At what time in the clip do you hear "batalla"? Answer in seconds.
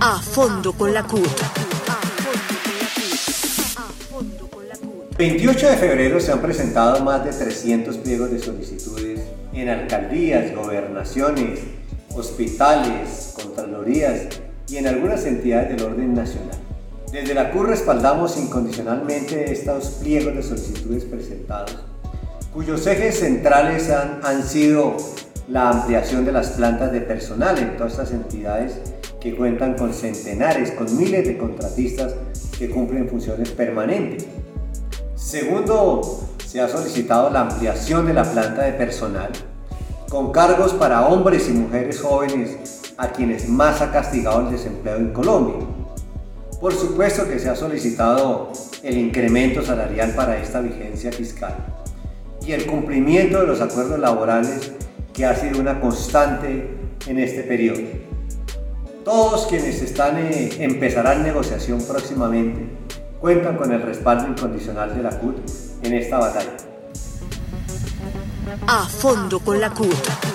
66.18-66.56